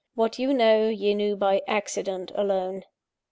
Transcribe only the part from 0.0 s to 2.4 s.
What you know, you knew by accident